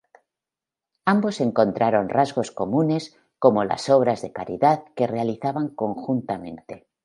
Ambos 1.05 1.41
encontraron 1.41 2.09
rasgos 2.09 2.49
comunes, 2.49 3.15
como 3.37 3.63
las 3.65 3.87
obras 3.89 4.23
de 4.23 4.31
caridad, 4.33 4.83
que 4.95 5.05
realizaban 5.05 5.67
conjuntamente. 5.75 6.87